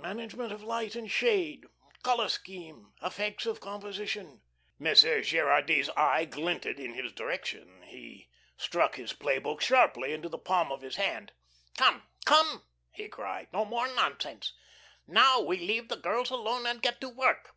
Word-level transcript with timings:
"Management 0.00 0.52
of 0.52 0.62
light 0.62 0.94
and 0.94 1.10
shade"... 1.10 1.66
"color 2.02 2.30
scheme"... 2.30 2.94
"effects 3.02 3.44
of 3.44 3.60
composition." 3.60 4.40
Monsieur 4.78 5.20
Gerardy's 5.20 5.90
eye 5.94 6.24
glinted 6.24 6.80
in 6.80 6.94
his 6.94 7.12
direction. 7.12 7.82
He 7.82 8.30
struck 8.56 8.94
his 8.94 9.12
play 9.12 9.38
book 9.38 9.60
sharply 9.60 10.14
into 10.14 10.30
the 10.30 10.38
palm 10.38 10.72
of 10.72 10.80
his 10.80 10.96
hand. 10.96 11.32
"Come, 11.76 12.04
come!" 12.24 12.64
he 12.90 13.06
cried. 13.06 13.48
"No 13.52 13.66
more 13.66 13.86
nonsense. 13.88 14.54
Now 15.06 15.42
we 15.42 15.58
leave 15.58 15.88
the 15.90 15.96
girls 15.96 16.30
alone 16.30 16.64
and 16.64 16.80
get 16.80 16.98
to 17.02 17.10
work. 17.10 17.54